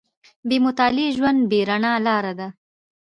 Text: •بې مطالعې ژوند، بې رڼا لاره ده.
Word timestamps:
•بې 0.47 0.57
مطالعې 0.65 1.07
ژوند، 1.17 1.39
بې 1.49 1.59
رڼا 1.69 1.93
لاره 2.05 2.33
ده. 2.39 2.47